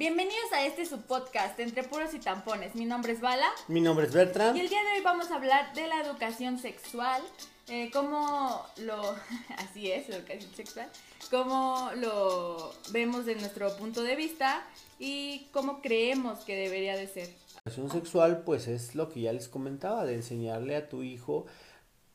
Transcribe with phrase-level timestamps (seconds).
[0.00, 2.74] Bienvenidos a este subpodcast Entre Puros y Tampones.
[2.74, 4.56] Mi nombre es Bala Mi nombre es Bertrand.
[4.56, 7.20] y el día de hoy vamos a hablar de la educación sexual,
[7.68, 9.14] eh, cómo lo...
[9.58, 10.88] así es, educación sexual,
[11.30, 14.66] cómo lo vemos de nuestro punto de vista
[14.98, 17.28] y cómo creemos que debería de ser.
[17.56, 21.44] La educación sexual, pues es lo que ya les comentaba, de enseñarle a tu hijo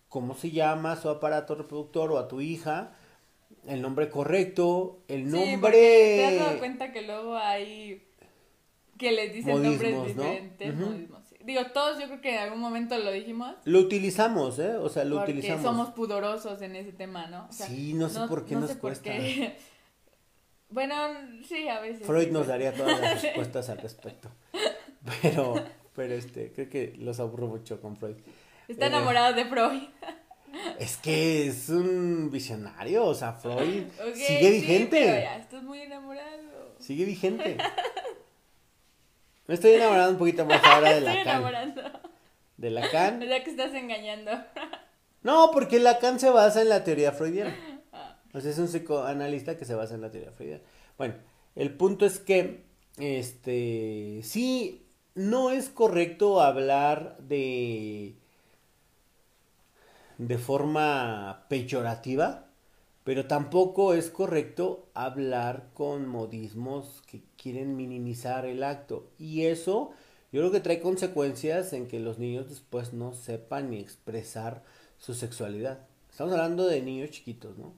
[0.09, 2.95] cómo se llama su aparato reproductor o a tu hija,
[3.67, 5.77] el nombre correcto, el Sí, porque
[6.17, 6.59] te has dado nombre...
[6.59, 8.01] cuenta que luego hay
[8.97, 10.03] que les dicen nombres ¿no?
[10.05, 10.85] diferentes, Ujú.
[10.85, 11.35] modismos, sí.
[11.43, 13.55] Digo, todos yo creo que en algún momento lo dijimos.
[13.65, 14.77] Lo utilizamos, ¿eh?
[14.77, 15.63] O sea, lo porque utilizamos.
[15.63, 17.47] somos pudorosos en ese tema, ¿no?
[17.49, 19.03] O sea, Sí, no sé por qué nos cuesta.
[19.11, 19.57] qué.
[20.69, 20.95] Bueno,
[21.47, 22.05] sí, a veces.
[22.07, 24.29] Freud sí, nos daría todas las respuestas al respecto.
[25.21, 25.53] Pero,
[25.95, 28.15] pero este, creo que los aburro mucho con Freud.
[28.67, 29.83] Está Eh, enamorado de Freud.
[30.79, 34.89] Es que es un visionario, o sea, Freud sigue sí, vigente.
[35.03, 36.75] pero ya estás muy enamorado.
[36.79, 37.57] Sigue vigente.
[39.47, 41.27] Me estoy enamorando un poquito más ahora de Estoy Lacan.
[41.27, 41.81] enamorando.
[42.57, 43.19] De Lacan.
[43.19, 44.31] ¿Verdad que estás engañando?
[45.23, 47.55] No, porque Lacan se basa en la teoría freudiana.
[48.33, 50.63] O sea, es un psicoanalista que se basa en la teoría freudiana.
[50.97, 51.15] Bueno,
[51.55, 52.63] el punto es que,
[52.97, 58.15] este, sí, no es correcto hablar de,
[60.17, 62.47] de forma peyorativa,
[63.03, 69.11] pero tampoco es correcto hablar con modismos que quieren minimizar el acto.
[69.19, 69.91] Y eso,
[70.31, 74.63] yo creo que trae consecuencias en que los niños después no sepan ni expresar
[74.97, 75.87] su sexualidad.
[76.09, 77.73] Estamos hablando de niños chiquitos, ¿no?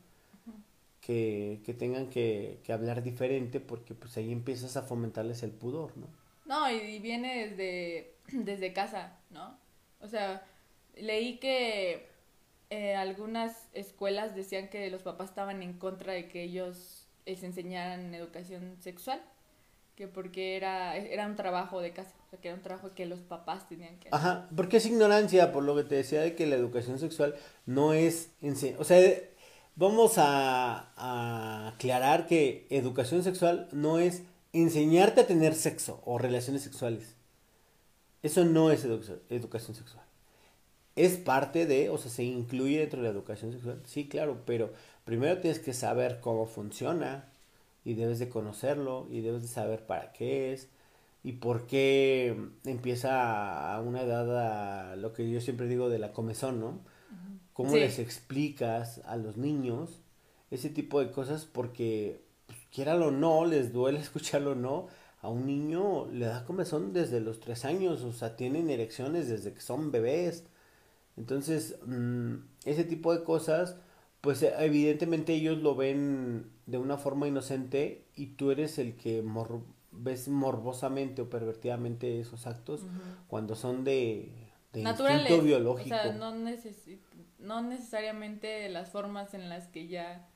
[1.02, 5.95] Que, que tengan que, que hablar diferente porque pues ahí empiezas a fomentarles el pudor,
[5.97, 6.08] ¿no?
[6.45, 9.59] No, y, y viene desde, desde casa, ¿no?
[9.99, 10.45] O sea,
[10.95, 12.09] leí que
[12.69, 18.13] eh, algunas escuelas decían que los papás estaban en contra de que ellos les enseñaran
[18.13, 19.21] educación sexual,
[19.95, 23.05] que porque era, era un trabajo de casa, o sea, que era un trabajo que
[23.05, 24.14] los papás tenían que hacer.
[24.19, 27.93] Ajá, porque es ignorancia, por lo que te decía de que la educación sexual no
[27.93, 28.99] es, ense- o sea,
[29.75, 36.63] vamos a, a aclarar que educación sexual no es enseñarte a tener sexo o relaciones
[36.63, 37.15] sexuales.
[38.23, 40.05] Eso no es edu- educación sexual.
[40.97, 44.73] Es parte de, o sea, se incluye dentro de la educación sexual, sí, claro, pero
[45.05, 47.30] primero tienes que saber cómo funciona
[47.85, 50.69] y debes de conocerlo y debes de saber para qué es
[51.23, 56.13] y por qué empieza a una edad a lo que yo siempre digo de la
[56.13, 56.81] comezón, ¿no?
[57.53, 57.80] ¿Cómo Sí.
[57.80, 60.02] les explicas a los niños
[60.52, 61.45] ese tipo de cosas?
[61.45, 64.87] Porque, pues, quieralo o no, les duele escucharlo o no,
[65.21, 69.53] a un niño le da comezón desde los tres años, o sea, tienen erecciones desde
[69.53, 70.43] que son bebés.
[71.17, 72.36] Entonces, mm,
[72.66, 73.76] ese tipo de cosas,
[74.22, 79.23] pues eh, evidentemente ellos lo ven de una forma inocente y tú eres el que
[79.23, 79.61] mor-
[79.92, 82.82] ves morbosamente o pervertidamente esos actos
[83.28, 84.32] cuando son de,
[84.73, 85.95] de instinto biológico.
[85.95, 87.00] o sea, no, necesi-
[87.39, 90.28] no necesariamente las formas en las que ya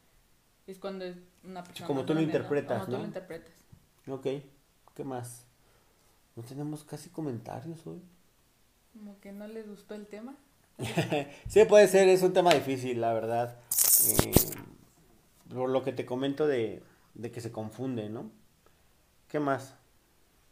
[0.68, 2.98] es cuando es una persona como tú lo interpretas, Como tú ¿no?
[3.00, 3.53] lo interpretas.
[4.08, 4.28] Ok,
[4.96, 5.46] ¿qué más?
[6.36, 8.02] No tenemos casi comentarios hoy.
[8.94, 10.36] Como que no les gustó el tema.
[11.47, 13.57] sí, puede ser, es un tema difícil, la verdad.
[14.07, 14.31] Eh,
[15.53, 16.83] por lo que te comento de,
[17.13, 18.31] de que se confunde, ¿no?
[19.27, 19.75] ¿Qué más?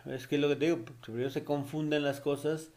[0.05, 2.69] Es que lo que te digo, primero se confunden las cosas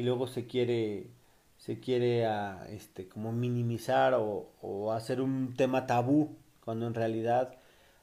[0.00, 1.10] y luego se quiere,
[1.58, 7.54] se quiere ah, este, como minimizar o, o hacer un tema tabú, cuando en realidad,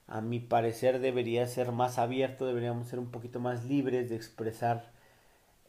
[0.05, 4.91] a mi parecer, debería ser más abierto, deberíamos ser un poquito más libres de expresar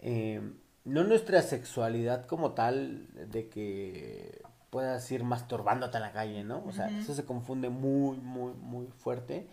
[0.01, 0.41] eh,
[0.85, 6.63] no nuestra sexualidad como tal, de que puedas ir masturbándote en la calle, ¿no?
[6.67, 9.49] O sea, eso se confunde muy, muy, muy fuerte.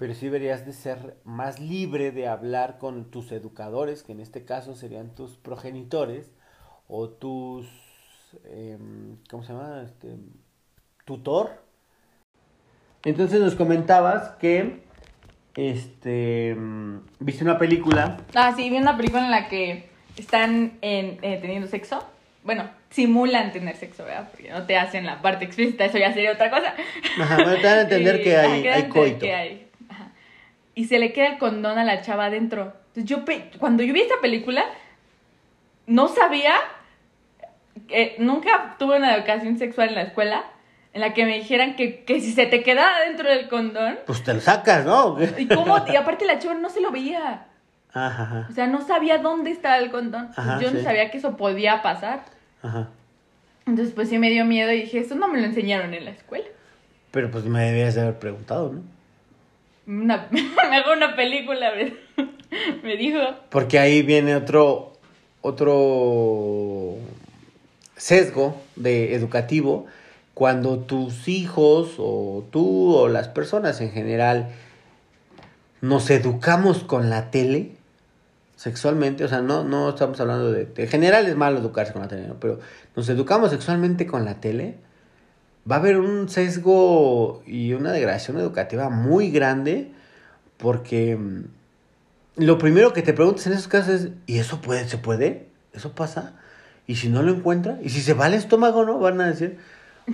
[0.00, 4.46] Pero sí deberías de ser más libre de hablar con tus educadores, que en este
[4.46, 6.32] caso serían tus progenitores,
[6.88, 7.66] o tus,
[8.50, 9.82] em, ¿cómo se llama?
[9.84, 10.16] Este,
[11.04, 11.50] tutor.
[13.04, 14.84] Entonces nos comentabas que,
[15.54, 21.18] este, mm, viste una película Ah, sí, vi una película en la que están en,
[21.20, 22.02] eh, teniendo sexo.
[22.42, 24.30] Bueno, simulan tener sexo, ¿verdad?
[24.30, 26.74] Porque no te hacen la parte explícita, eso ya sería otra cosa.
[27.20, 29.26] Ajá, bueno, te dan a entender Y- que hay, hay coito.
[29.26, 29.69] que hay.
[30.74, 32.72] Y se le queda el condón a la chava adentro.
[32.88, 33.24] Entonces yo,
[33.58, 34.64] cuando yo vi esta película,
[35.86, 36.54] no sabía,
[37.88, 40.44] eh, nunca tuve una educación sexual en la escuela,
[40.92, 43.98] en la que me dijeran que, que si se te quedaba dentro del condón.
[44.06, 45.18] Pues te lo sacas, ¿no?
[45.38, 45.84] ¿Y cómo?
[45.88, 47.46] Y aparte la chava no se lo veía.
[47.92, 48.46] Ajá, ajá.
[48.48, 50.30] O sea, no sabía dónde estaba el condón.
[50.36, 52.24] Ajá, Yo no sabía que eso podía pasar.
[52.62, 52.88] Ajá.
[53.66, 56.10] Entonces, pues sí me dio miedo y dije, esto no me lo enseñaron en la
[56.10, 56.46] escuela.
[57.10, 58.82] Pero pues me debías de haber preguntado, ¿no?
[59.90, 61.72] Una, me hago una película,
[62.84, 63.18] me, dijo.
[63.50, 64.92] Porque ahí viene otro,
[65.42, 66.94] otro
[67.96, 69.86] sesgo de educativo
[70.32, 74.50] cuando tus hijos o tú o las personas en general
[75.80, 77.72] nos educamos con la tele
[78.54, 80.68] sexualmente, o sea, no, no estamos hablando de...
[80.76, 82.60] En general es malo educarse con la tele, pero
[82.94, 84.76] nos educamos sexualmente con la tele,
[85.68, 89.90] va a haber un sesgo y una degradación educativa muy grande
[90.56, 91.44] porque mm,
[92.36, 95.48] lo primero que te preguntas en esos casos es, ¿y eso puede, se puede?
[95.72, 96.34] ¿Eso pasa?
[96.86, 97.78] ¿Y si no lo encuentra?
[97.82, 98.98] ¿Y si se va al estómago, no?
[98.98, 99.58] Van a decir.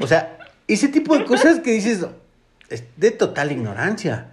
[0.01, 0.39] O sea,
[0.69, 2.07] ese tipo de cosas que dices
[2.69, 4.29] es de total ignorancia.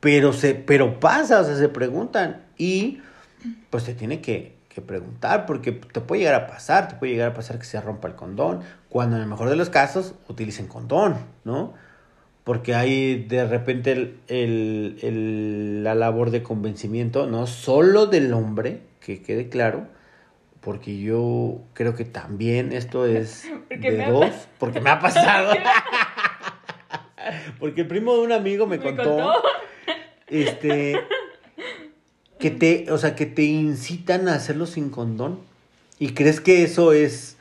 [0.00, 2.42] Pero se, pero pasa, o sea, se preguntan.
[2.58, 3.00] Y
[3.70, 7.32] pues te tiene que, que preguntar, porque te puede llegar a pasar, te puede llegar
[7.32, 10.66] a pasar que se rompa el condón, cuando en el mejor de los casos utilicen
[10.68, 11.74] condón, ¿no?
[12.44, 18.80] Porque hay de repente el, el- el- la labor de convencimiento, no solo del hombre,
[19.00, 19.88] que quede claro,
[20.60, 25.52] porque yo creo que también esto es Porque de dos, porque me ha pasado.
[27.58, 29.32] porque el primo de un amigo me, Me contó, contó.
[30.28, 31.00] este
[32.40, 35.38] que te, o sea, que te incitan a hacerlo sin condón
[35.98, 37.36] y crees que eso es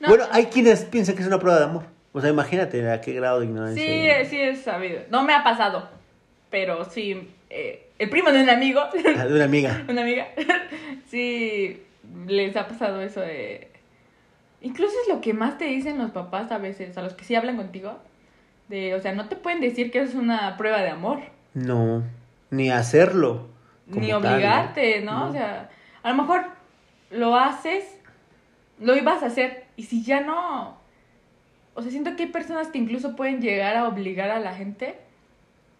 [0.00, 0.08] No.
[0.08, 1.84] bueno, hay quienes piensan que es una prueba de amor.
[2.12, 3.82] O sea, imagínate a qué grado de ignorancia.
[3.84, 4.26] Sí, hay.
[4.26, 5.02] sí es sabido.
[5.10, 5.88] No me ha pasado,
[6.50, 8.80] pero sí, eh, el primo de un amigo,
[9.16, 9.84] Ah, De una amiga.
[9.88, 10.26] una amiga,
[11.10, 11.82] sí
[12.26, 13.68] les ha pasado eso de...
[14.62, 17.34] Incluso es lo que más te dicen los papás a veces, a los que sí
[17.36, 17.98] hablan contigo,
[18.68, 21.20] de, o sea, no te pueden decir que es una prueba de amor,
[21.54, 22.02] No,
[22.50, 23.46] ni hacerlo.
[23.88, 25.18] Ni tal, obligarte, ¿no?
[25.18, 25.28] No.
[25.28, 25.70] O sea,
[26.02, 26.44] a lo mejor
[27.10, 27.84] lo haces,
[28.80, 30.76] lo ibas a hacer, y si ya no...
[31.74, 34.96] O sea, siento que hay personas que incluso pueden llegar a obligar a la gente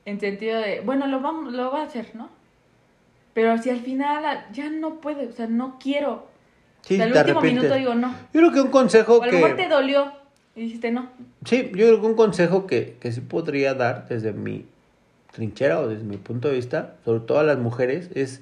[0.04, 2.28] en sentido de, bueno, lo, vamos, lo va a hacer, ¿no?
[3.34, 6.28] Pero si al final ya no puede, o sea, no quiero.
[6.82, 7.64] Sí, o sea, al te último arrepientes.
[7.64, 8.12] minuto digo no.
[8.32, 9.68] Yo creo que un consejo O a lo mejor te que...
[9.68, 10.12] dolió
[10.56, 11.08] y dijiste no.
[11.44, 14.66] Sí, yo creo que un consejo que, que sí podría dar desde mi
[15.32, 18.40] trinchera o desde mi punto de vista, sobre todo a las mujeres, es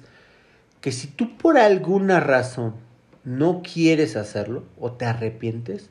[0.81, 2.75] que si tú por alguna razón
[3.23, 5.89] no quieres hacerlo o te arrepientes,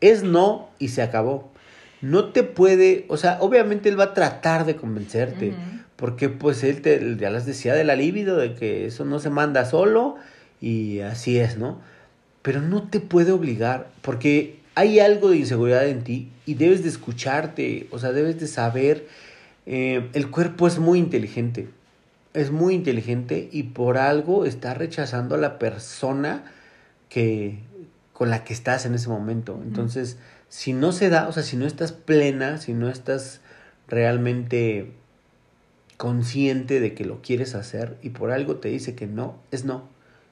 [0.00, 1.50] es no y se acabó.
[2.02, 5.54] No te puede, o sea, obviamente él va a tratar de convencerte,
[5.96, 9.30] porque pues él te, ya les decía de la libido, de que eso no se
[9.30, 10.16] manda solo
[10.60, 11.80] y así es, ¿no?
[12.42, 16.90] Pero no te puede obligar, porque hay algo de inseguridad en ti y debes de
[16.90, 19.06] escucharte, o sea, debes de saber,
[19.66, 21.68] eh, el cuerpo es muy inteligente,
[22.34, 26.44] es muy inteligente y por algo está rechazando a la persona
[27.08, 27.58] que
[28.12, 29.60] con la que estás en ese momento.
[29.64, 30.18] Entonces,
[30.48, 33.40] si no se da, o sea, si no estás plena, si no estás
[33.88, 34.92] realmente
[35.96, 39.88] consciente de que lo quieres hacer y por algo te dice que no, es no.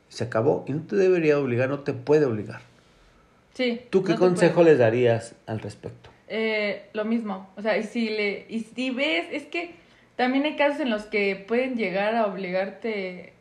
[0.09, 2.61] Se acabó y no te debería obligar, no te puede obligar.
[3.55, 3.81] Sí.
[3.91, 6.12] ¿Tú qué no consejo les darías al respecto?
[6.35, 7.51] Eh, lo mismo.
[7.57, 9.73] O sea, y si le, y si ves, es que
[10.17, 13.35] también hay casos en los que pueden llegar a obligarte.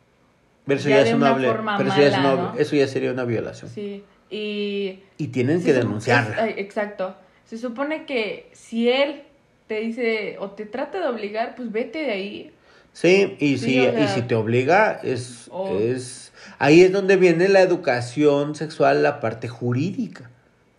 [0.66, 2.58] Pero eso Ya ya, de es una forma pero eso, ya es mala, una- ¿no?
[2.58, 3.70] eso ya sería una violación.
[3.70, 4.04] Sí.
[4.30, 6.48] Y Y tienen que denunciarla.
[6.48, 7.16] es- exacto.
[7.46, 9.22] Se supone que si él
[9.68, 12.50] te dice o te trata de obligar, pues vete de ahí.
[12.92, 15.50] Sí, y Sí, si, o y si te obliga, es,
[15.80, 16.32] es...
[16.58, 20.30] Ahí es donde viene la educación sexual, la parte jurídica,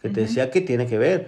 [0.04, 1.28] que te decía que tiene que ver.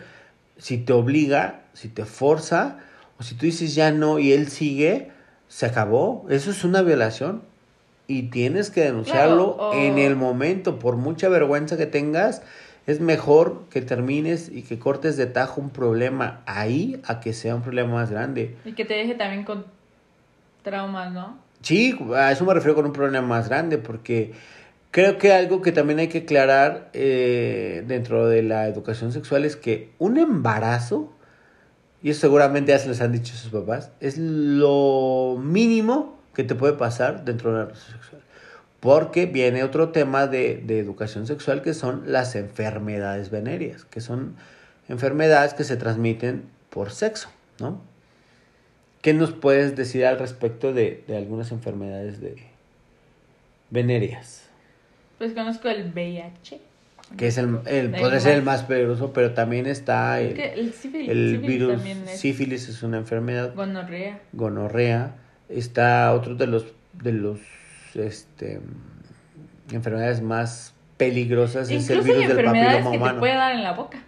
[0.57, 2.77] Si te obliga, si te forza,
[3.19, 5.11] o si tú dices ya no y él sigue,
[5.47, 6.25] se acabó.
[6.29, 7.43] Eso es una violación.
[8.07, 12.41] Y tienes que denunciarlo Claro, o- en el momento, por mucha vergüenza que tengas.
[12.87, 17.55] Es mejor que termines y que cortes de tajo un problema ahí a que sea
[17.55, 18.55] un problema más grande.
[18.63, 19.65] Y que te deje también con
[20.63, 21.37] traumas, ¿no?
[21.61, 24.33] Sí, a eso me refiero con un problema más grande, porque
[24.95, 29.57] creo que algo que también hay que aclarar eh, dentro de la educación sexual es
[29.57, 31.11] que un embarazo,
[32.01, 36.55] y eso seguramente ya se les han dicho sus papás, es lo mínimo que te
[36.55, 38.21] puede pasar dentro de una relación sexual.
[38.79, 44.37] Porque viene otro tema de, de educación sexual que son las enfermedades venéreas, que son
[44.87, 47.27] enfermedades que se transmiten por sexo,
[47.59, 47.81] ¿no?
[49.01, 52.37] ¿Qué nos puedes decir al respecto de, de algunas enfermedades de
[53.71, 54.44] venéreas?
[55.17, 56.59] Pues conozco el VIH.
[57.17, 60.73] que es el, el podría ser el más- peligroso, pero también está Es el, el
[60.73, 64.19] sífilis, el sífilis virus es sífilis es una enfermedad gonorrea.
[64.33, 65.15] gonorrea,
[65.49, 67.39] está otro de los de los
[67.93, 68.59] este
[69.71, 73.55] enfermedades más peligrosas es el Incluso hay virus del enfermedades papiloma que te puede dar
[73.55, 73.99] en la boca.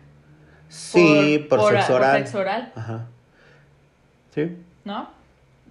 [0.69, 2.17] Sí, por, por, sexo por oral.
[2.19, 3.05] sexo oral, Ajá.
[4.35, 4.57] Sí.
[4.83, 5.09] ¿no?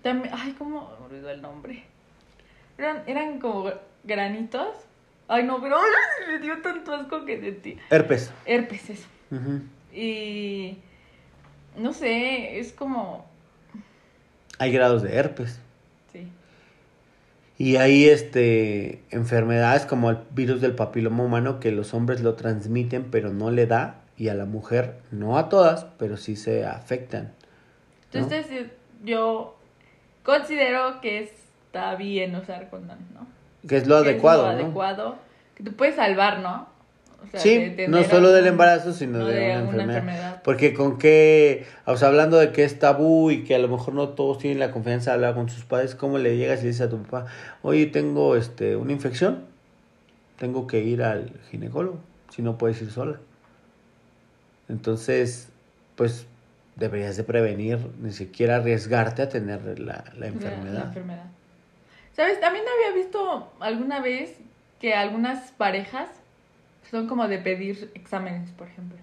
[0.02, 1.83] También, ay, ¿cómo me olvidó el nombre?
[2.78, 3.71] Eran, eran como
[4.05, 4.69] granitos.
[5.28, 7.76] Ay, no, pero ay, me dio tanto asco que sentí.
[7.90, 8.33] Herpes.
[8.45, 9.09] Herpes, eso.
[9.92, 10.78] Y
[11.76, 13.26] no sé, es como,
[14.59, 15.59] Hay grados de herpes.
[16.12, 16.30] sí.
[17.59, 23.11] Y hay este enfermedades como el virus del papiloma humano que los hombres lo transmiten
[23.11, 27.33] pero no le da y a la mujer no a todas, pero sí se afectan.
[28.12, 28.21] ¿no?
[28.21, 28.66] Entonces
[29.04, 29.56] yo
[30.23, 33.26] considero que está bien usar condón, ¿no?
[33.68, 34.64] Que es lo Que adecuado, Es lo ¿no?
[34.66, 35.16] adecuado.
[35.54, 36.68] Que te puedes salvar, ¿no?
[37.23, 39.88] O sea, Sí, no solo del embarazo, sino no de, de una enfermedad.
[39.99, 40.42] enfermedad.
[40.44, 43.94] Porque con qué, o sea, hablando de que es tabú y que a lo mejor
[43.94, 46.68] no todos tienen la confianza de hablar con sus padres, ¿cómo le llegas y le
[46.68, 47.26] dices a tu papá,
[47.62, 49.44] oye, tengo este, una infección,
[50.38, 51.99] tengo que ir al ginecólogo,
[52.30, 53.16] si no puedes ir sola?
[54.68, 55.49] Entonces,
[55.96, 56.26] pues
[56.76, 60.75] deberías de prevenir, ni siquiera arriesgarte a tener la, la La- enfermedad.
[60.78, 61.25] la enfermedad.
[62.16, 62.40] ¿Sabes?
[62.40, 64.38] También había visto alguna vez
[64.80, 66.08] que algunas parejas
[66.90, 68.96] son como de pedir exámenes, por ejemplo.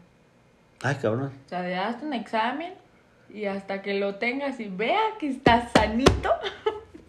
[0.82, 1.32] Ay, cabrón.
[1.46, 2.74] O sea, de hazte un examen
[3.32, 6.32] y hasta que lo tengas y vea que estás sanito.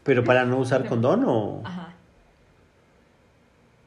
[0.05, 1.63] Pero para no usar condón o...
[1.65, 1.95] Ajá.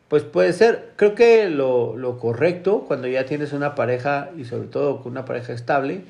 [0.07, 4.69] Pues puede ser, creo que lo, lo correcto cuando ya tienes una pareja y sobre
[4.69, 6.05] todo con una pareja estable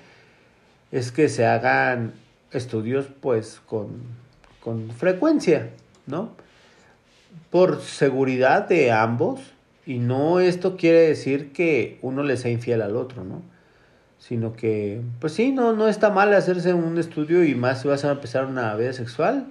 [0.91, 2.13] es que se hagan
[2.51, 4.03] estudios pues con,
[4.61, 5.71] con frecuencia,
[6.07, 6.31] ¿no?
[7.51, 9.39] Por seguridad de ambos
[9.85, 13.41] y no esto quiere decir que uno le sea infiel al otro, ¿no?
[14.19, 18.03] Sino que pues sí, no, no está mal hacerse un estudio y más si vas
[18.03, 19.45] a empezar una vida sexual,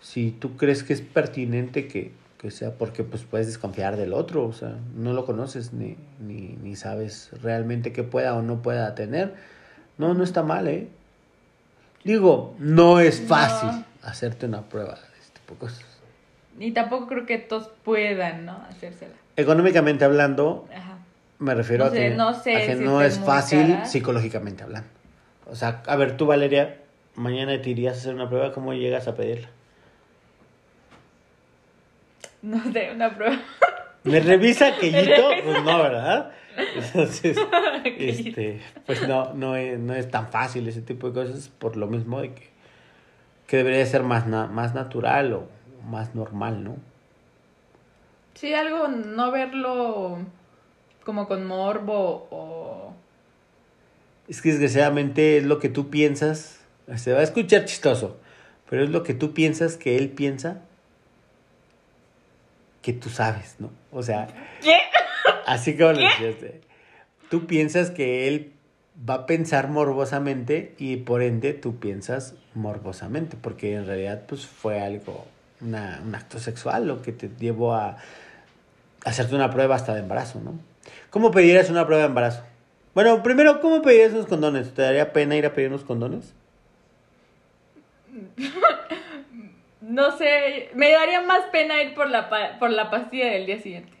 [0.00, 4.46] si tú crees que es pertinente que, que sea porque pues puedes desconfiar del otro,
[4.46, 8.94] o sea, no lo conoces ni, ni, ni sabes realmente qué pueda o no pueda
[8.94, 9.34] tener.
[9.96, 10.88] No, no está mal, ¿eh?
[12.04, 13.28] Digo, no es No.
[13.28, 14.98] fácil hacerte una prueba
[15.58, 15.84] cosas.
[16.58, 18.62] Y tampoco creo que todos puedan, ¿no?
[18.68, 19.14] Hacérsela.
[19.36, 20.98] Económicamente hablando, Ajá.
[21.38, 24.62] me refiero No a que, no sé a que si no estén es fácil psicológicamente
[24.62, 24.88] hablando.
[25.46, 26.78] O sea, a ver, tú Valeria,
[27.16, 29.48] mañana te irías a hacer una prueba, ¿cómo llegas a pedirla?
[32.42, 33.40] No sé, una prueba.
[34.04, 35.30] ¿Me revisa aquellito?
[35.44, 36.30] Pues no, ¿verdad?
[36.76, 37.36] Entonces,
[37.84, 41.86] este, pues no, no es, no es tan fácil ese tipo de cosas por lo
[41.88, 42.50] mismo de que,
[43.46, 45.48] que debería ser más, na- más natural o
[45.88, 46.76] más normal, ¿no?
[48.34, 50.18] Sí, algo, no verlo
[51.04, 52.94] como con morbo o...
[54.26, 56.60] Es que desgraciadamente es lo que tú piensas,
[56.96, 58.16] se va a escuchar chistoso,
[58.70, 60.62] pero es lo que tú piensas que él piensa
[62.80, 63.70] que tú sabes, ¿no?
[63.92, 64.26] O sea,
[64.62, 64.76] ¿Qué?
[65.46, 66.60] así como lo dijiste.
[67.30, 68.52] Tú piensas que él
[69.08, 74.80] va a pensar morbosamente y por ende tú piensas morbosamente, porque en realidad pues fue
[74.80, 75.26] algo,
[75.60, 77.96] una- un acto sexual lo que te llevó a
[79.04, 80.58] hacerte una prueba hasta de embarazo, ¿no?
[81.10, 82.42] ¿Cómo pedirías una prueba de embarazo?
[82.94, 84.72] Bueno, primero, ¿cómo pedirías unos condones?
[84.72, 86.32] ¿Te daría pena ir a pedir unos condones?
[89.80, 93.92] No sé, me daría más pena ir por la, por la pastilla del día siguiente.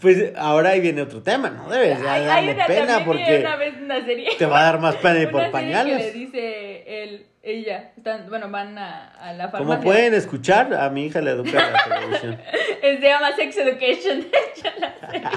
[0.00, 1.68] Pues ahora ahí viene otro tema, ¿no?
[1.68, 4.30] Debes de Hay- hay darle una- pena porque una vez una serie.
[4.38, 5.96] te va a dar más pena ir por serie pañales.
[5.98, 9.66] que le dice él, ella, están, bueno, van a, a la farmacia.
[9.76, 12.38] Como pueden escuchar, a mi hija le educa la televisión.
[12.82, 15.28] Es, se llama Sex Education, de hecho, la serie.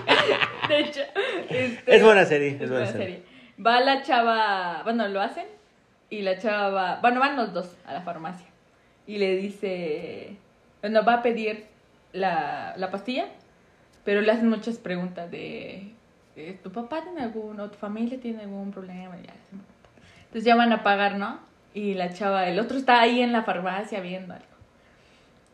[0.67, 1.01] De hecho,
[1.49, 3.05] este, Es buena serie, es es buena buena serie.
[3.07, 3.23] serie.
[3.63, 5.45] Va la chava, bueno, lo hacen
[6.09, 8.47] y la chava va, bueno, van los dos a la farmacia
[9.05, 10.35] y le dice,
[10.81, 11.65] bueno, va a pedir
[12.13, 13.25] la, la pastilla,
[14.05, 15.91] pero le hacen muchas preguntas de,
[16.63, 19.17] ¿tu papá tiene algún, o tu familia tiene algún problema?
[19.17, 19.33] Ya.
[20.25, 21.39] Entonces ya van a pagar, ¿no?
[21.73, 24.45] Y la chava, el otro está ahí en la farmacia viendo algo.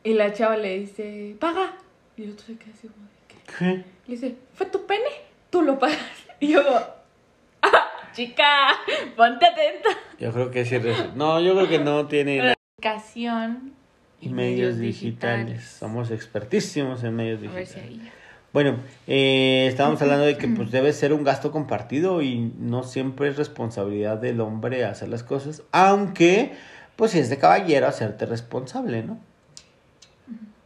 [0.03, 1.73] Y la chava le dice, paga.
[2.17, 3.35] Y el otro se queda así como ¿qué?
[3.57, 3.65] ¿Qué?
[3.65, 5.09] Le dice, ¿fue tu pene?
[5.49, 5.97] Tú lo pagas.
[6.39, 6.61] Y yo,
[7.61, 8.67] ah, chica,
[9.15, 9.89] ponte atenta.
[10.19, 10.77] Yo creo que sí.
[11.15, 12.55] No, yo creo que no tiene.
[12.77, 13.73] Educación
[14.19, 15.63] Y medios digitales.
[15.63, 18.01] Somos expertísimos en medios A ver si digitales.
[18.01, 18.11] ahí.
[18.53, 23.29] Bueno, eh, estábamos hablando de que pues debe ser un gasto compartido y no siempre
[23.29, 26.51] es responsabilidad del hombre hacer las cosas, aunque
[26.97, 29.17] pues si es de caballero hacerte responsable, ¿no?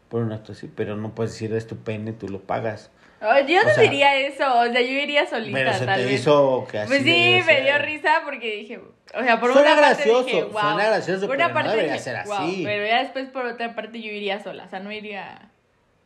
[0.10, 2.90] Por un acto así, pero no puedes decir es tu pene, tú lo pagas.
[3.22, 6.00] Oh, yo no O sea- diría eso, o sea, yo iría solita, Pero se tal
[6.00, 6.22] te vez.
[6.22, 9.82] hizo que así Pues sí, me dio risa porque dije, o sea, por Suena una
[9.82, 10.62] parte gracioso, dije, wow.
[10.62, 12.62] suena gracioso, por pero una no parte debería dije, ser "Wow", así.
[12.66, 15.50] pero ya después por otra parte yo iría sola, o sea, no iría...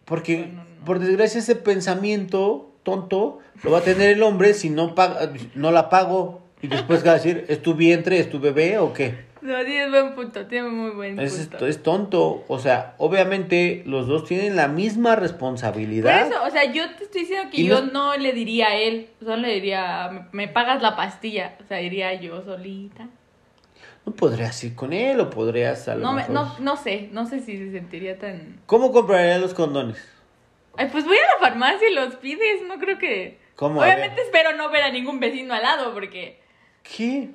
[0.10, 4.96] Porque, no, por desgracia, ese pensamiento tonto lo va a tener el hombre si no
[4.96, 6.42] paga, no la pago.
[6.62, 9.30] Y después va a decir, ¿es tu vientre, es tu bebé o qué?
[9.42, 11.66] No, sí, es buen punto, tiene muy buen punto.
[11.66, 12.44] Es, es tonto.
[12.50, 16.28] O sea, obviamente los dos tienen la misma Por responsabilidad.
[16.28, 18.76] eso, o sea, yo te estoy diciendo que Y yo no- no le diría a
[18.76, 23.08] él, solo le diría, me, me pagas la pastilla, o sea, iría yo solita.
[24.10, 27.28] No podrías ir con él o podrías a lo No, mejor- no, no sé, no
[27.28, 28.60] sé si se sentiría tan...
[28.66, 30.04] ¿Cómo comprarías los condones?
[30.78, 33.38] Ay, pues voy a la farmacia y los pides, no creo que...
[33.56, 33.82] ¿Cómo?
[33.82, 36.40] Obviamente espero no ver a ningún vecino al lado, porque...
[36.82, 37.30] ¿Qué?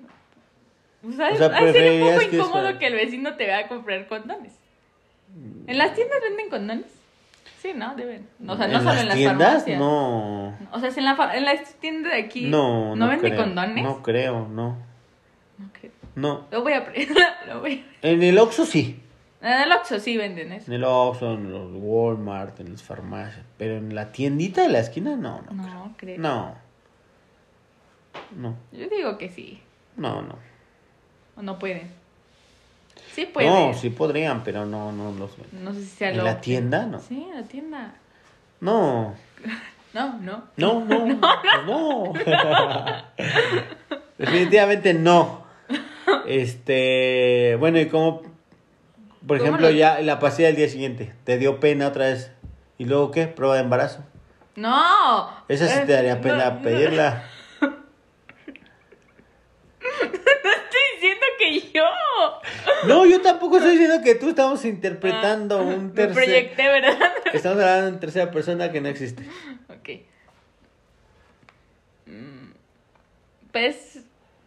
[1.02, 1.14] Pues.
[1.14, 3.68] O sea, de ser un poco que incómodo eso- que el vecino te vea a
[3.68, 4.52] comprar condones.
[5.66, 6.86] ¿En las tiendas venden condones?
[7.60, 7.94] Sí, ¿no?
[7.94, 8.26] Deben.
[8.48, 9.48] O sea, no solo las en las tiendas?
[9.48, 9.78] farmacias.
[9.78, 10.58] No.
[10.72, 13.44] O sea, si en la, en la tienda de aquí No, no, venden creo.
[13.44, 13.84] condones.
[13.84, 14.76] No creo, no.
[15.58, 15.92] No creo.
[16.16, 16.46] No.
[16.50, 16.86] Lo voy a...
[17.48, 19.00] lo voy En el Oxxo sí.
[19.42, 20.66] a- En el Oxxo sí venden eso.
[20.68, 23.44] En el Oxxo, en los Walmart, en las farmacias.
[23.58, 25.52] Pero en la tiendita de la esquina, no, no.
[25.52, 26.18] No, creo.
[26.18, 26.54] No.
[28.36, 29.60] No, Yo digo que sí.
[29.96, 30.36] no, no.
[31.36, 31.90] O no pueden.
[33.12, 33.52] Sí pueden.
[33.52, 35.46] No, sí podrían, pero no, no los ven.
[35.64, 36.86] No sé si sea ¿En lo la tienda?
[36.86, 37.00] No.
[37.00, 37.94] Sí, en la tienda.
[38.60, 39.14] No,
[39.94, 40.44] No, no.
[40.56, 41.06] no, no,
[41.66, 42.12] no.
[44.18, 45.43] Definitivamente no.
[46.26, 48.22] Este, bueno, y como,
[49.26, 52.30] por ¿Cómo ejemplo, lo- ya la pastilla del día siguiente, te dio pena otra vez.
[52.78, 53.26] ¿Y luego qué?
[53.26, 54.04] Prueba de embarazo.
[54.56, 55.30] No.
[55.48, 56.62] Esa sí Eh, te daría no, pena no.
[56.62, 57.24] pedirla.
[59.80, 61.84] Estoy diciendo que yo.
[62.86, 66.14] No, yo tampoco estoy diciendo que tú estamos interpretando Ah, un Me tercer.
[66.14, 66.98] proyecté, ¿verdad?
[67.32, 69.22] Estamos hablando en tercera persona que no existe.
[69.68, 69.88] Ok.
[72.06, 72.52] Mm,
[73.52, 74.00] Pues,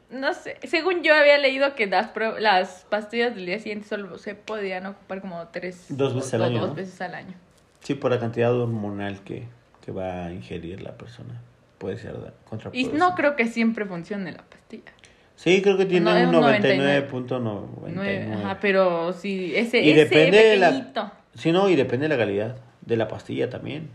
[0.10, 0.58] no sé.
[0.64, 5.22] Según yo había leído que las, las pastillas del día siguiente solo se podían ocupar
[5.22, 6.76] como tres Dos veces al o año, Dos ¿no?
[6.76, 7.34] veces al año.
[7.82, 9.44] Sí, por la cantidad hormonal que,
[9.86, 11.42] que va a ingerir la persona.
[11.78, 12.98] Puede ser da- Y contraproducente.
[12.98, 14.92] no creo que siempre funcione la pastilla.
[15.36, 17.92] Sí, creo que tiene No, un un 99.99.
[17.94, 21.14] Nueve, Ajá, pero si ese, Y ese depende de la-.
[21.36, 23.90] Sí, no, y depende de la calidad de la pastilla también.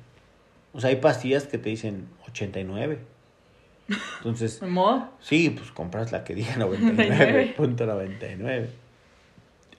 [0.73, 2.99] O sea, hay pastillas que te dicen 89.
[4.19, 5.11] Entonces, modo.
[5.21, 8.69] sí, pues compras la que diga 99.99.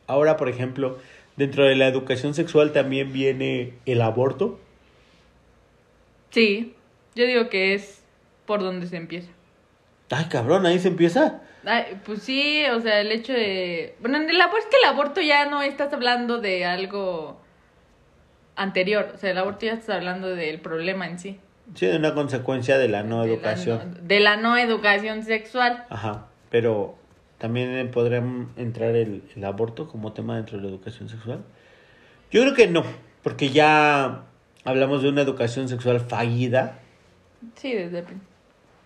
[0.08, 0.98] Ahora, por ejemplo,
[1.36, 4.60] dentro de la educación sexual también viene el aborto.
[6.32, 6.74] Sí,
[7.16, 8.02] yo digo que es
[8.46, 9.30] por donde se empieza.
[10.10, 11.42] Ay, cabrón, ahí se empieza.
[11.66, 13.96] Ay, pues sí, o sea, el hecho de...
[14.00, 17.40] Bueno, en el aborto es que el aborto ya no estás hablando de algo
[18.56, 21.40] anterior, o sea, el aborto ya estás hablando del problema en sí.
[21.76, 23.94] Sí, de una consecuencia de la no De la educación.
[24.02, 25.86] no- de la no educación sexual.
[25.90, 26.96] Ajá, pero
[27.38, 28.24] también podría
[28.58, 31.40] entrar el, el aborto como tema dentro de la educación sexual.
[32.32, 32.84] Yo creo que no,
[33.22, 34.24] porque ya
[34.66, 36.80] hablamos de una educación sexual fallida
[37.56, 38.06] Sí, desde el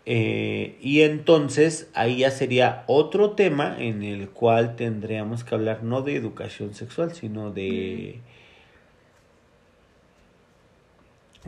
[0.10, 6.02] eh, y entonces ahí ya sería otro tema en el cual tendríamos que hablar no
[6.02, 8.22] de educación sexual, sino de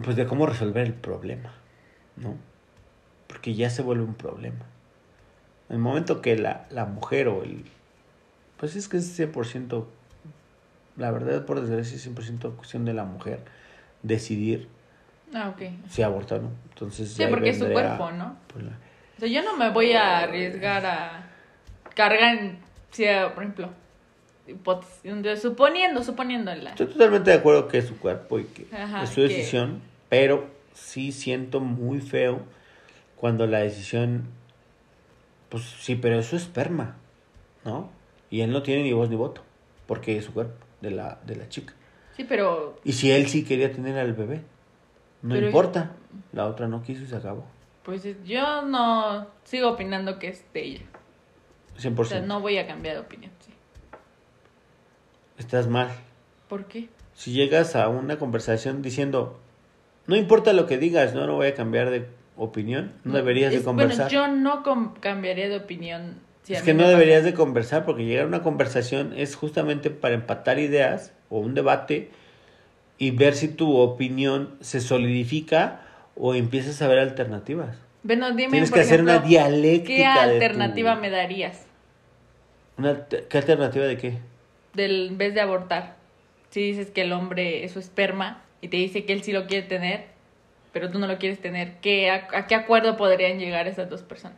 [0.03, 1.53] pues de cómo resolver el problema,
[2.15, 2.35] ¿no?
[3.27, 4.65] Porque ya se vuelve un problema.
[5.69, 7.63] En el momento que la, la mujer o el
[8.57, 9.85] pues es que es 100%
[10.97, 13.39] la verdad por desgracia es 100% cuestión de la mujer
[14.03, 14.67] decidir
[15.33, 15.61] Ah, ok.
[15.89, 16.49] si aborta o no.
[16.69, 18.35] Entonces Sí, porque es su cuerpo, ¿no?
[18.51, 18.71] pues, la-
[19.17, 21.23] O sea, yo no me voy a arriesgar a
[21.95, 22.59] cargar, en,
[22.91, 23.69] si, a, por ejemplo,
[25.39, 26.71] suponiendo, suponiendo la...
[26.71, 30.47] Estoy totalmente de acuerdo que es su cuerpo y que Ajá, es su decisión, pero
[30.73, 32.41] sí siento muy feo
[33.15, 34.25] cuando la decisión,
[35.49, 36.95] pues sí, pero es su esperma,
[37.65, 37.89] ¿no?
[38.29, 39.41] Y él no tiene ni voz ni voto,
[39.87, 41.73] porque es su cuerpo de la, de la chica.
[42.15, 44.41] Sí, pero Y si él sí quería tener al bebé,
[45.21, 45.91] no Pero- importa,
[46.33, 47.45] la otra no quiso y se acabó.
[47.83, 50.81] pues yo no sigo opinando que es de ella.
[51.77, 51.99] 100%.
[52.01, 53.51] O sea, no voy a cambiar de opinión, sí.
[55.37, 55.89] Estás mal.
[56.47, 56.89] ¿Por qué?
[57.13, 59.39] Si llegas a una conversación diciendo,
[60.09, 63.61] no importa lo que digas, no, no voy a cambiar de opinión, no deberías de
[63.63, 64.09] conversar.
[64.09, 66.15] Bueno, yo no com- cambiaría de opinión.
[66.43, 66.89] si es que no pasa.
[66.91, 71.53] deberías de conversar porque llegar a una conversación es justamente para empatar ideas o un
[71.53, 72.09] debate
[72.97, 75.81] y ver si tu opinión se solidifica
[76.15, 77.77] o empiezas a ver alternativas.
[78.03, 81.65] Bueno, dime, Tienes por que hacer una dialéctica ¿Qué tu- alternativa me darías
[82.77, 84.17] Una ¿Qué alternativa de qué?
[84.73, 85.95] del en vez de abortar?
[86.49, 89.47] Si dices que el hombre es su esperma y te dice que él sí lo
[89.47, 90.05] quiere tener,
[90.71, 94.03] pero tú no lo quieres tener, ¿qué, a, a qué acuerdo podrían llegar esas dos
[94.03, 94.37] personas?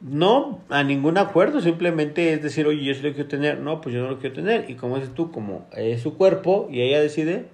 [0.00, 3.94] No, a ningún acuerdo, simplemente es decir, oye, yo sí lo quiero tener, no, pues
[3.94, 4.68] yo no lo quiero tener.
[4.68, 7.46] Y como dices tú, como es su cuerpo y ella decide,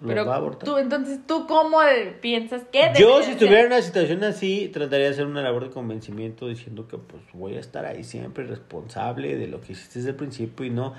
[0.00, 0.64] lo Pero va a abortar.
[0.64, 1.78] tú, entonces, ¿tú cómo
[2.20, 5.70] piensas que Yo si estuviera en una situación así, trataría de hacer una labor de
[5.70, 10.10] convencimiento diciendo que pues voy a estar ahí siempre responsable de lo que hiciste desde
[10.10, 10.94] el principio y no.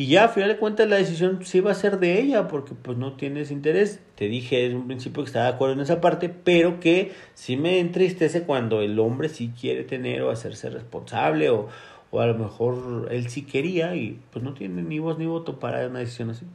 [0.00, 2.72] Y ya, a final de cuentas, la decisión sí va a ser de ella porque
[2.72, 4.00] pues no tienes interés.
[4.14, 7.58] Te dije desde un principio que estaba de acuerdo en esa parte, pero que sí
[7.58, 11.68] me entristece cuando el hombre sí quiere tener o hacerse responsable o,
[12.10, 15.60] o a lo mejor él sí quería y pues no tiene ni voz ni voto
[15.60, 16.46] para una decisión así.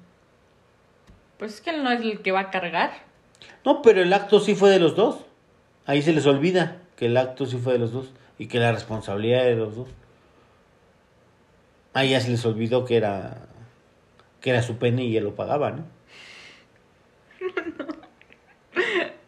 [1.38, 2.94] Pues es que él no es el que va a cargar.
[3.64, 5.20] No, pero el acto sí fue de los dos.
[5.86, 8.72] Ahí se les olvida que el acto sí fue de los dos y que la
[8.72, 9.90] responsabilidad es de los dos.
[11.96, 13.38] Ahí ya se les olvidó que era
[14.42, 15.86] que era su pene y él lo pagaba, ¿no?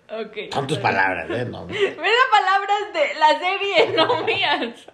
[0.10, 0.53] Ok.
[0.53, 1.45] Son tus palabras, ¿eh?
[1.45, 1.65] No.
[1.65, 4.88] Mira palabras de la serie, no mías.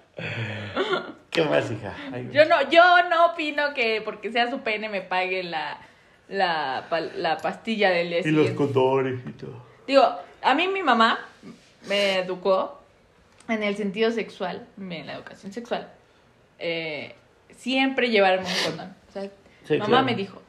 [1.29, 1.95] ¿Qué más, hija?
[2.11, 5.79] Ay, Yo no, yo no opino que porque sea su pene me pague la,
[6.29, 9.63] la, la pastilla del día y los condones y todo.
[9.87, 10.03] Digo,
[10.41, 11.19] a mí mi mamá
[11.87, 12.81] me educó
[13.47, 15.89] en el sentido sexual, en la educación sexual.
[16.59, 17.15] eh,
[17.57, 18.95] siempre llevarme un condón.
[19.09, 19.29] O sea,
[19.65, 20.05] Sí, mamá claro.
[20.05, 20.41] me dijo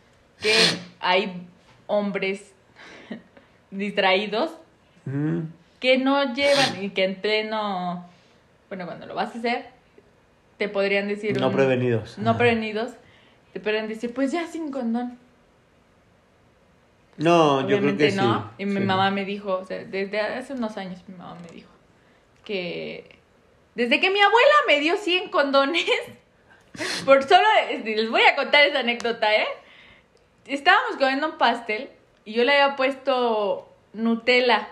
[0.43, 0.55] que
[1.01, 1.47] hay
[1.87, 2.53] hombres
[3.71, 4.51] distraídos
[5.07, 5.41] Mm,
[5.81, 8.07] que no llevan y que en pleno,
[8.69, 9.67] bueno, cuando lo vas a hacer,
[10.57, 11.39] te podrían decir...
[11.39, 12.17] No un- prevenidos.
[12.17, 12.39] No Ajá.
[12.39, 12.93] prevenidos,
[13.53, 15.19] te podrían decir, pues ya sin condón.
[17.19, 18.43] No, yo creo que no.
[18.57, 18.63] sí.
[18.63, 18.87] Y mi sí.
[18.87, 21.69] mamá me dijo, o sea, desde hace unos años mi mamá me dijo
[22.45, 23.19] que
[23.75, 25.85] desde que mi abuela me dio 100 condones,
[27.05, 27.47] por solo,
[27.85, 29.47] les voy a contar esa anécdota, ¿eh?
[30.47, 31.89] Estábamos comiendo un pastel
[32.25, 34.69] y yo le había puesto Nutella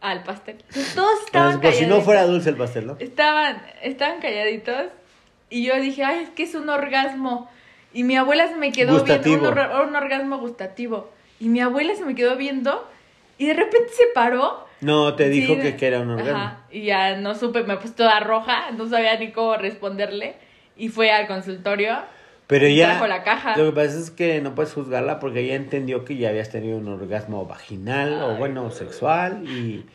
[0.00, 0.56] al pastel.
[0.68, 2.04] Entonces, todos estaban Por si no calladitos.
[2.04, 2.96] fuera dulce el pastel, ¿no?
[2.98, 4.86] Estaban, estaban calladitos
[5.48, 7.48] y yo dije, ay, es que es un orgasmo.
[7.94, 9.48] Y mi abuela se me quedó viendo, Gustativo.
[9.48, 11.10] un, or- un orgasmo gustativo.
[11.38, 12.88] Y mi abuela se me quedó viendo
[13.38, 14.66] y de repente se paró.
[14.80, 16.36] No, te dijo Sí, que, que era un orgasmo.
[16.36, 20.34] Ajá, y ya no supe, me puse toda roja, no sabía ni cómo responderle.
[20.76, 21.98] Y fue al consultorio.
[22.46, 23.56] Pero y trajo la caja.
[23.56, 26.76] Lo que pasa es que no puedes juzgarla porque ella entendió que ya habías tenido
[26.76, 29.86] un orgasmo vaginal o bueno, sexual y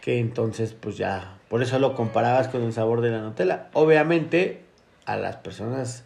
[0.00, 3.68] que entonces pues ya, por eso lo comparabas con el sabor de la Nutella.
[3.74, 4.62] Obviamente,
[5.04, 6.04] a las personas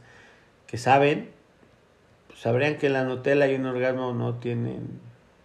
[0.66, 1.30] que saben,
[2.26, 5.00] pues, sabrían que la Nutella y un orgasmo no tienen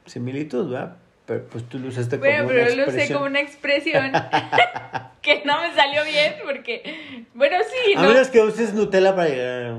[0.05, 0.95] similitud, ¿verdad?
[1.29, 3.17] Pero pues tú lo usaste como Bueno, una pero lo usé expresión.
[3.19, 4.11] como una expresión
[5.21, 8.07] que no me salió bien porque, bueno, sí, A ¿no?
[8.09, 9.77] menos que uses Nutella para llegar a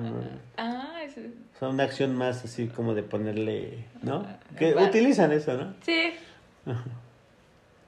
[0.57, 4.25] Ah, eso- o sea, una acción más así como de ponerle, ¿no?
[4.29, 5.75] Ah, Que utilizan eso, ¿no?
[5.85, 6.13] sí.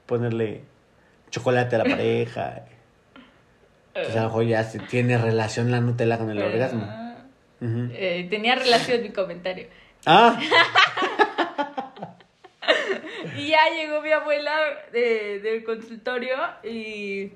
[0.07, 0.63] ponerle
[1.31, 2.65] chocolate a la pareja.
[3.93, 6.83] Pues a lo mejor ya se tiene relación la Nutella con el Pero, orgasmo.
[7.61, 7.87] Ujú.
[7.93, 9.67] eh, tenía relación mi comentario.
[10.05, 10.37] Ah,
[13.43, 14.55] Y ya llegó mi abuela
[14.91, 17.31] de- del consultorio y,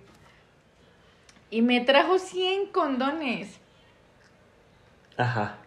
[1.50, 3.60] y me trajo 100 condones.
[5.17, 5.58] ajá.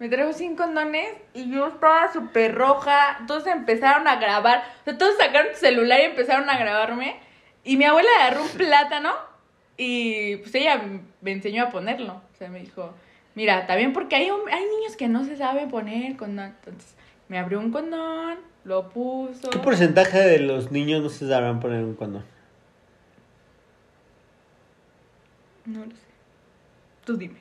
[0.00, 3.20] Me trajo 100 condones y yo estaba súper roja.
[3.28, 4.64] Todos empezaron a grabar.
[4.80, 7.16] O sea, todos sacaron su celular y empezaron a grabarme.
[7.62, 9.14] Y mi abuela agarró un plátano
[9.76, 10.82] y pues ella
[11.20, 12.20] me enseñó a ponerlo.
[12.32, 12.92] O sea, me dijo,
[13.36, 16.46] mira, también porque hay, hay niños que no se saben poner condón.
[16.58, 16.96] Entonces,
[17.28, 19.50] me abrió un condón, lo puso.
[19.50, 22.24] ¿Qué porcentaje de los niños no se sabrán poner un condón?
[25.66, 25.96] No lo sé.
[27.04, 27.38] Tú dime.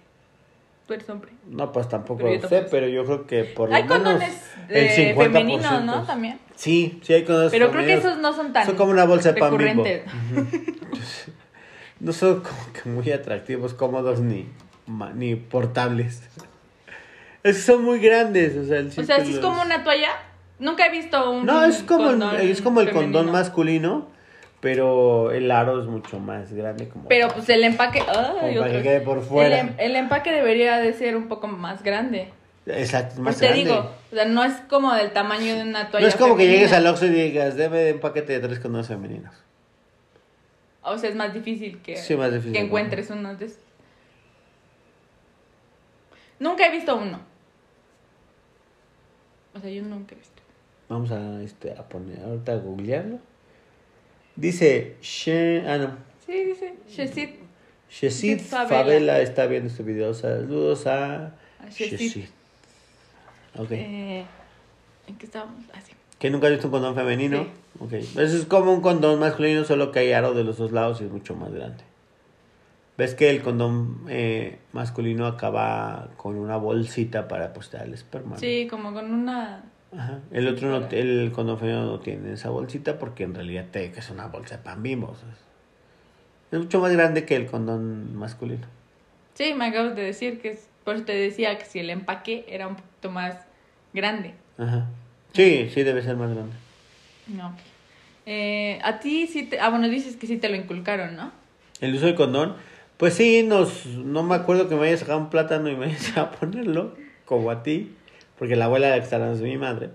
[0.88, 1.32] Tú eres hombre.
[1.48, 4.86] No, pues tampoco lo sé, pero yo creo que por lo Hay menos condones el
[4.86, 5.24] eh, 50%.
[5.24, 6.04] femeninos, ¿no?
[6.04, 6.40] También.
[6.56, 9.32] Sí, sí hay condones Pero creo que esos no son tan Son como una bolsa
[9.32, 9.86] de pan bimbo.
[12.00, 14.50] No son como que muy atractivos, cómodos ni,
[15.16, 16.22] ni portables.
[17.44, 20.12] Es que son muy grandes, o sea, el O sea, si es como una toalla.
[20.64, 21.46] Nunca he visto un.
[21.46, 24.08] No, es como, el, es como el condón masculino,
[24.62, 26.88] pero el aro es mucho más grande.
[26.88, 28.00] Como Pero pues el empaque.
[28.42, 29.60] ay, para que quede por fuera.
[29.60, 32.32] El, em- el empaque debería de ser un poco más grande.
[32.66, 33.64] Exacto, es Pues más te grande.
[33.66, 36.06] digo, o sea, no es como del tamaño de una toalla.
[36.06, 38.60] no es como que llegues al Oxxo y digas, deme de un paquete de tres
[38.62, 39.36] condones femeninos.
[40.82, 42.66] O sea, es más difícil que, Sí, más difícil, que ¿no?
[42.68, 43.60] encuentres uno de esos.
[46.40, 47.20] Nunca he visto uno.
[49.56, 50.33] O sea, yo nunca he visto.
[50.94, 53.18] Vamos a, este, a poner, ahorita a googlearlo.
[54.36, 56.76] Dice, She, ah no, Sí, dice.
[56.88, 57.30] Shesid
[57.90, 59.20] Shesid Favela.
[59.20, 60.14] Está viendo este video.
[60.14, 62.26] Saludos a A Shesid.
[63.58, 63.72] Ok.
[63.72, 64.24] Eh,
[65.08, 65.64] ¿En qué estábamos?
[65.74, 65.94] Ah, sí.
[66.20, 67.44] ¿Que nunca has visto un condón femenino?
[67.44, 67.50] Sí.
[67.80, 67.94] Ok.
[67.94, 71.06] Eso es como un condón masculino, solo que hay aro de los dos lados y
[71.06, 71.84] es mucho más grande.
[73.00, 78.38] ¿Ves que el condón eh, masculino acaba con una bolsita para apostar el esperma?
[78.38, 79.64] Sí, como con una...
[79.98, 80.20] Ajá.
[80.32, 84.00] El otro no, el condón femenino no tiene esa bolsita porque en realidad te que
[84.00, 85.08] es una bolsa de pan bimbo.
[85.12, 85.44] o sea, es-
[86.54, 88.68] es mucho más grande que el condón masculino.
[89.34, 90.68] Sí, me acabas de decir que es...
[90.84, 93.38] Por eso te decía que si el empaque era un poquito más
[93.94, 94.34] grande.
[94.58, 94.86] Ajá.
[95.34, 96.54] Sí, sí debe ser más grande.
[97.28, 97.56] No.
[98.26, 99.60] Eh, a ti sí te...
[99.60, 101.32] Ah, bueno, dices que sí te lo inculcaron, ¿no?
[101.82, 102.56] El uso del condón,
[102.98, 106.22] pues sí, nos, no me acuerdo que me haya sacado un plátano y me haya
[106.22, 107.96] a ponerlo, como a ti,
[108.44, 109.90] porque la abuela está hablando es mi madre.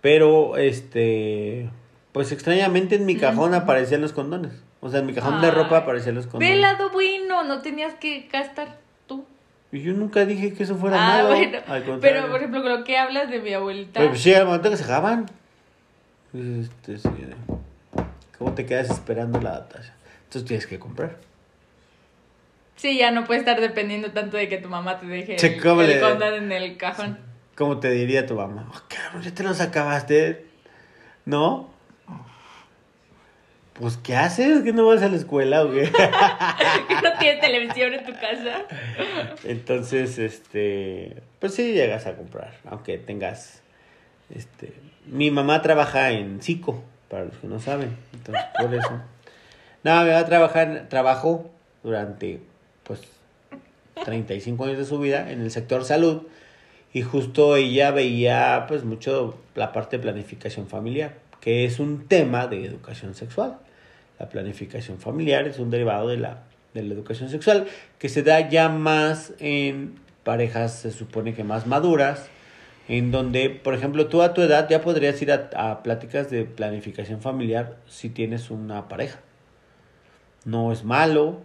[0.00, 1.70] Pero, este,
[2.10, 4.50] pues extrañamente en mi cajón aparecían los condones.
[4.80, 6.54] O sea, en mi cajón de ropa aparecían los Ve condones.
[6.56, 9.24] el lado bueno, no tenías que gastar tú.
[9.70, 11.28] Y yo nunca dije que eso fuera Ah, malo.
[11.28, 11.58] bueno.
[11.68, 11.84] al.
[12.00, 14.00] Pero, por ejemplo, con lo que hablas de mi abuelita.
[14.00, 14.84] Pero pues sí, al momento que se.
[14.84, 18.02] Pues, este, sí, de-
[18.36, 19.94] ¿Cómo te quedas esperando la adaptación?
[20.24, 21.18] Entonces tienes que comprar.
[22.74, 25.82] Sí, ya no puedes estar dependiendo tanto de que tu mamá te deje el, ¿cómo
[25.82, 27.25] el condón en el cajón.
[27.56, 28.70] ¿Cómo te diría tu mamá?
[28.70, 30.46] "Oh, cabrón, ya te los acabaste.
[31.24, 31.70] ¿No?
[33.72, 34.62] Pues, ¿qué haces?
[34.62, 35.82] ¿Que no vas a la escuela o qué?
[37.02, 38.64] no tienes televisión en tu casa.
[39.44, 43.62] Entonces, este, pues sí llegas a comprar, aunque tengas,
[44.34, 44.72] este,
[45.06, 49.02] mi mamá trabaja en Cico, para los que no saben, entonces por eso.
[49.84, 51.50] No, mi mamá trabaja, trabajó
[51.82, 52.40] durante,
[52.82, 53.02] pues,
[54.04, 56.22] 35 años de su vida en el sector salud
[56.96, 62.46] y justo ella veía, pues, mucho la parte de planificación familiar, que es un tema
[62.46, 63.58] de educación sexual.
[64.18, 67.66] La planificación familiar es un derivado de la, de la educación sexual
[67.98, 72.30] que se da ya más en parejas, se supone que más maduras,
[72.88, 76.46] en donde, por ejemplo, tú a tu edad ya podrías ir a, a pláticas de
[76.46, 79.20] planificación familiar si tienes una pareja.
[80.46, 81.42] No es malo,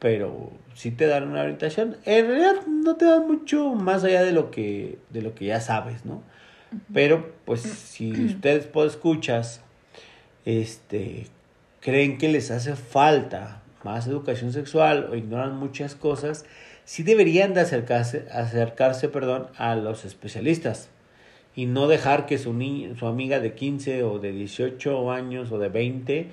[0.00, 1.98] pero sí te dan una orientación.
[2.04, 5.60] En realidad no te dan mucho más allá de lo que, de lo que ya
[5.60, 6.22] sabes, ¿no?
[6.92, 9.62] Pero, pues, si ustedes por escuchas,
[10.44, 11.26] este,
[11.80, 16.46] creen que les hace falta más educación sexual o ignoran muchas cosas,
[16.84, 20.88] sí deberían de acercarse, acercarse perdón, a los especialistas
[21.54, 25.58] y no dejar que su, ni su amiga de 15 o de 18 años o
[25.58, 26.30] de 20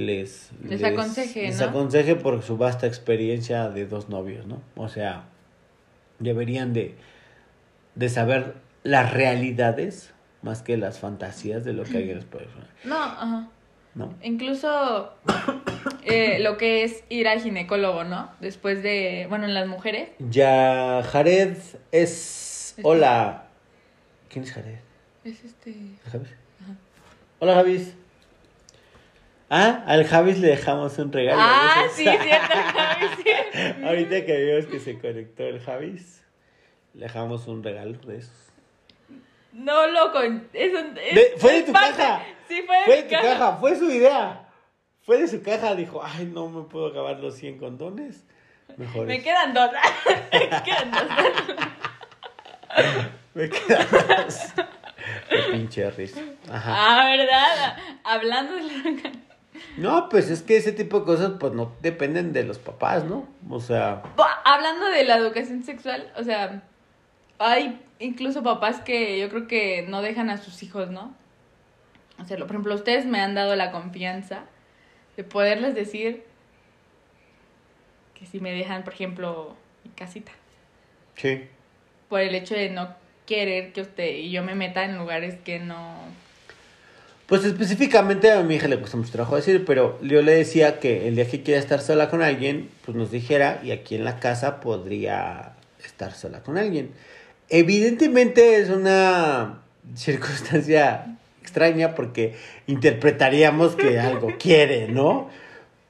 [0.00, 1.66] les, Les aconseje, les ¿no?
[1.66, 4.60] aconseje por su vasta experiencia de dos novios, ¿no?
[4.76, 5.24] O sea,
[6.18, 6.96] deberían de,
[7.94, 12.68] de saber las realidades más que las fantasías de lo que alguien les puede sonar,
[12.84, 13.48] No, ajá.
[13.94, 14.14] ¿no?
[14.22, 15.12] Incluso
[16.04, 18.30] eh, lo que es ir al ginecólogo, ¿no?
[18.40, 20.10] Después de, bueno, en las mujeres.
[20.18, 21.56] Ya Jared
[21.92, 22.76] es...
[22.82, 23.48] Hola.
[24.28, 24.78] ¿Quién es Jared?
[25.24, 25.74] Es este...
[26.10, 26.28] ¿Javis?
[27.40, 27.94] Hola Javis.
[29.50, 31.40] Ah, al Javis le dejamos un regalo.
[31.42, 32.54] Ah, sí, cierto.
[32.54, 33.24] Javi, sí.
[33.84, 36.24] Ahorita que vimos que se conectó el Javis,
[36.94, 38.36] le dejamos un regalo de esos.
[39.52, 40.20] No, loco.
[40.20, 42.22] Es un, es- De- fue de tu parte- caja.
[42.46, 44.46] Sí, fue de, Fue mi de tu caja, fue su idea.
[45.02, 48.24] Fue de su caja, dijo, ay, no me puedo acabar los 100 condones.
[48.76, 49.70] Mejor Me quedan dos.
[50.32, 51.02] Me quedan dos.
[53.34, 54.38] Me quedan dos.
[55.28, 56.20] Qué pinche risa.
[56.48, 56.74] Ajá.
[56.76, 57.76] Ah, ¿verdad?
[58.04, 58.72] Hablando de la...
[59.76, 63.28] No, pues es que ese tipo de cosas pues no dependen de los papás, ¿no?
[63.48, 64.02] O sea,
[64.44, 66.62] Hablando de la educación sexual, o sea,
[67.38, 71.14] hay incluso papás que yo creo que no dejan a sus hijos, ¿no?
[72.20, 74.44] O sea, por ejemplo, ustedes me han dado la confianza
[75.16, 76.24] de poderles decir
[78.14, 80.32] que si me dejan, por ejemplo, mi casita,
[81.16, 81.48] sí.
[82.08, 82.94] por el hecho de no
[83.26, 85.94] querer que usted y yo me meta en lugares que no...
[87.30, 91.06] Pues específicamente a mi hija le cuesta mucho trabajo decir, pero yo le decía que
[91.06, 94.18] el día que quiera estar sola con alguien, pues nos dijera y aquí en la
[94.18, 95.52] casa podría
[95.84, 96.90] estar sola con alguien.
[97.48, 99.60] Evidentemente es una
[99.94, 102.34] circunstancia extraña porque
[102.66, 105.30] interpretaríamos que algo quiere, ¿no?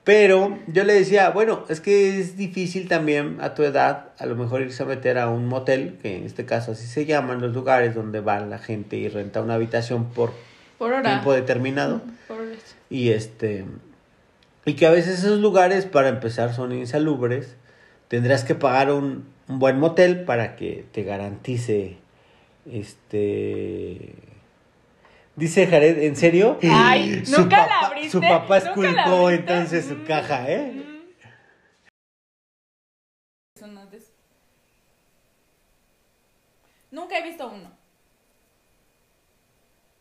[0.04, 4.36] Pero yo le decía, bueno, es que es difícil también a tu edad, a lo
[4.36, 7.54] mejor irse a meter a un motel, que en este caso así se llaman los
[7.54, 10.34] lugares donde va la gente y renta una habitación por
[10.80, 11.02] Por hora.
[11.10, 12.00] tiempo determinado.
[12.26, 12.58] Por horas.
[12.88, 13.66] Y este.
[14.64, 17.56] Y que a veces esos lugares, para empezar, son insalubres.
[18.08, 21.98] Tendrás que pagar un, un buen motel para que te garantice.
[22.70, 24.14] Este.
[25.36, 26.58] Dice Jared, ¿en serio?
[26.62, 30.72] Ay, Su nunca la papá- abriste, Su papá esculcó entonces su Mm, caja, ¿eh?
[30.74, 30.90] mm.
[36.90, 37.70] Nunca he visto uno.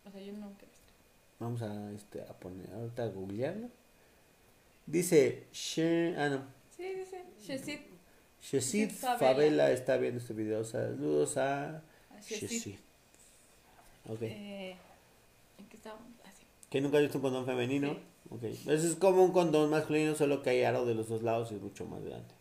[0.10, 0.94] O sea, yo nunca he visto.
[1.40, 3.70] Vamos a, este, a poner, ahorita a googlearlo.
[4.86, 6.44] Dice, She- ah, no.
[6.76, 7.24] Sí, dice.
[7.40, 7.80] Shesid
[8.42, 9.72] Shesid Favela.
[9.72, 10.64] Está viendo este video.
[10.64, 11.82] Saludos a.
[12.22, 12.76] Shesid.
[14.08, 14.22] Ok.
[14.24, 14.76] Eh,
[15.58, 16.08] ¿En qué estábamos?
[16.26, 16.44] Así.
[16.70, 17.94] ¿Que nunca has visto un condón femenino?
[17.94, 18.00] Sí.
[18.32, 18.44] Ok.
[18.44, 21.56] Eso es como un condón masculino, solo que hay aro de los dos lados y
[21.56, 22.34] mucho más grande.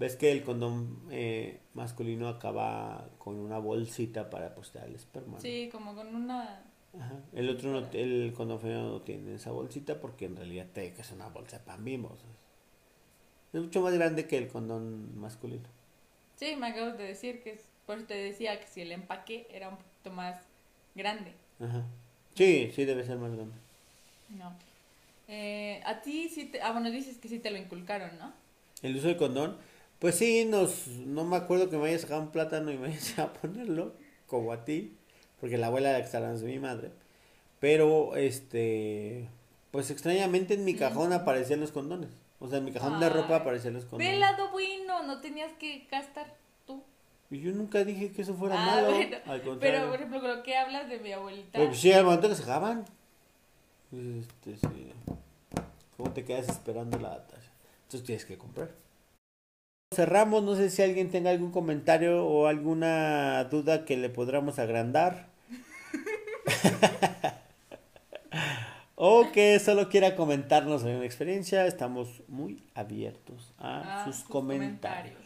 [0.00, 5.34] ¿Ves que el condón eh, masculino acaba con una bolsita para apostar el esperma?
[5.34, 5.40] ¿no?
[5.42, 6.64] Sí, como con una.
[6.98, 7.20] Ajá.
[7.34, 11.02] El otro, no, el condón femenino no tiene esa bolsita porque en realidad te que
[11.02, 12.16] es una bolsa de pan bimbo.
[13.52, 15.68] Es mucho más grande que el condón masculino.
[16.36, 17.68] Sí, me acabas de decir que es.
[17.84, 20.40] Por eso te decía que si el empaque era un poquito más
[20.94, 21.34] grande.
[21.60, 21.84] Ajá.
[22.34, 23.54] Sí, sí debe ser más grande.
[24.30, 24.50] No.
[25.28, 26.62] Eh, a ti sí te.
[26.62, 28.32] Ah, bueno, dices que sí te lo inculcaron, ¿no?
[28.80, 29.58] El uso del condón,
[30.00, 33.24] pues sí, nos, no me acuerdo que me haya sacado un plátano y me haya
[33.24, 33.94] a ponerlo,
[34.26, 34.96] como a ti,
[35.40, 36.90] porque la abuela de la es mi madre.
[37.60, 39.28] Pero, este,
[39.70, 42.10] pues extrañamente en mi cajón aparecían los condones.
[42.38, 43.12] O sea, en mi cajón de Ay.
[43.12, 44.20] ropa aparecían los Ve el condones.
[44.20, 46.34] lado bueno, no tenías que gastar
[46.66, 46.82] tú.
[47.30, 48.94] Y yo nunca dije que eso fuera Ah, malo.
[48.94, 49.58] bueno, al contrario.
[49.60, 51.50] Pero, por ejemplo, con lo que hablas de mi abuelita.
[51.52, 52.86] Pero pues sí, al momento que se dejaban.
[53.92, 54.92] Este, sí.
[55.96, 57.22] ¿Cómo te quedas esperando la?
[57.82, 58.70] Entonces tienes que comprar.
[60.00, 65.26] Cerramos, no sé si alguien tenga algún comentario o alguna duda que le podamos agrandar.
[68.94, 75.18] o que solo quiera comentarnos alguna experiencia, estamos muy abiertos a a sus, sus comentarios.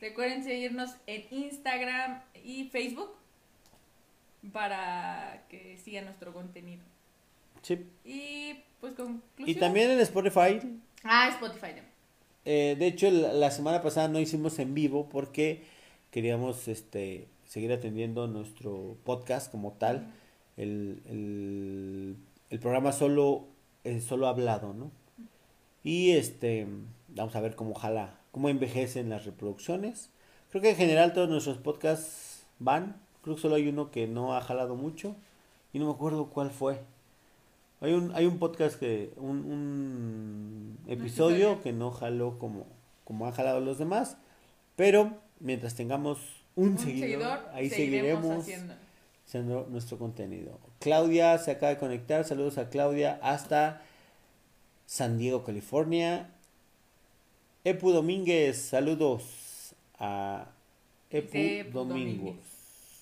[0.00, 3.10] Recuerden seguirnos en Instagram y Facebook
[4.50, 6.82] para que sigan nuestro contenido.
[7.60, 7.86] Sí.
[8.02, 9.46] Y pues conclusión.
[9.46, 10.58] Y también en Spotify
[11.04, 11.60] Ah, Spotify.
[11.60, 11.95] también.
[12.46, 15.64] Eh, de hecho, la, semana pasada no hicimos en vivo porque
[16.12, 20.14] queríamos este, seguir atendiendo nuestro podcast como tal.
[20.56, 22.16] El, el,
[22.50, 23.46] el programa solo,
[23.82, 24.92] eh, solo hablado, ¿no?
[25.82, 26.68] Y este,
[27.08, 30.10] vamos a ver cómo jala, cómo envejecen las reproducciones.
[30.50, 32.96] Creo que en general todos nuestros podcasts van.
[33.22, 35.16] Creo que solo hay uno que no ha jalado mucho.
[35.72, 36.78] Y no me acuerdo cuál fue.
[37.80, 42.66] Hay un, hay un podcast que, un, un episodio que no jaló como,
[43.04, 44.16] como han jalado los demás.
[44.76, 46.18] Pero mientras tengamos
[46.54, 48.74] un, Un seguidor, seguidor, ahí seguiremos haciendo.
[49.26, 50.58] haciendo nuestro contenido.
[50.80, 52.24] Claudia se acaba de conectar.
[52.24, 53.82] Saludos a Claudia hasta
[54.86, 56.30] San Diego, California.
[57.64, 60.46] Epu Domínguez, saludos a
[61.10, 62.36] Epu Domínguez.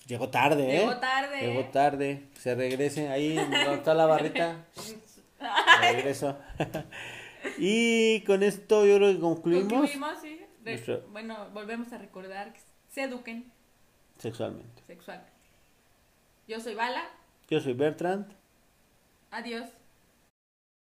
[0.05, 0.79] Llegó tarde, ¿eh?
[0.79, 1.41] Llegó tarde.
[1.41, 2.27] Llegó tarde.
[2.39, 4.65] Se regresen ahí está la barrita.
[5.81, 6.37] Regreso.
[7.57, 10.39] y con esto yo creo que concluimos Concluimos, sí.
[10.63, 12.59] Re- Nuestro- Bueno, volvemos a recordar que
[12.91, 13.51] se eduquen
[14.17, 14.81] sexualmente.
[14.87, 15.31] sexualmente.
[16.47, 17.03] Yo soy Bala.
[17.49, 18.31] Yo soy Bertrand.
[19.31, 19.69] Adiós.